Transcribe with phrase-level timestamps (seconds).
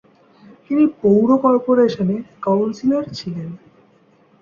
[0.65, 3.49] তিনি পৌর কর্পোরেশনের কাউন্সিলর ছিলেন।